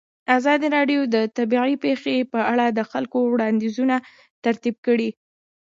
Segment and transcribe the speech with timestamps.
[0.37, 3.95] ازادي راډیو د طبیعي پېښې په اړه د خلکو وړاندیزونه
[4.45, 5.09] ترتیب کړي.